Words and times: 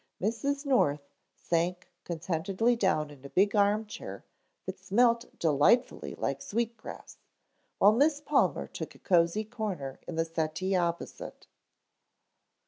Mrs. 0.19 0.65
North 0.65 1.11
sank 1.35 1.87
contentedly 2.05 2.75
down 2.75 3.11
in 3.11 3.23
a 3.23 3.29
big 3.29 3.55
armchair 3.55 4.25
that 4.65 4.79
smelt 4.79 5.37
delightfully 5.37 6.15
like 6.15 6.41
sweet 6.41 6.75
grass, 6.75 7.17
while 7.77 7.91
Miss 7.93 8.19
Palmer 8.19 8.65
took 8.65 8.95
a 8.95 8.97
cozy 8.97 9.43
corner 9.45 9.99
in 10.07 10.15
the 10.15 10.25
settee 10.25 10.75
opposite. 10.75 11.45